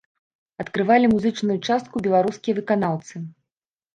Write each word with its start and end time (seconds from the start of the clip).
Адкрывалі 0.63 1.09
музычную 1.15 1.57
частку 1.69 1.95
беларускія 2.07 2.53
выканаўцы. 2.61 3.15